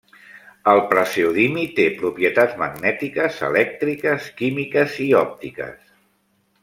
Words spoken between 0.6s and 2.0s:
El praseodimi té